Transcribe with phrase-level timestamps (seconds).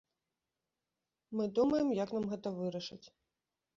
[1.39, 3.03] Мы думаем, як нам гэта вырашыць.